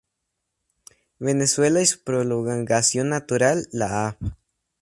[1.19, 4.17] Venezuela y su prolongación natural la Av.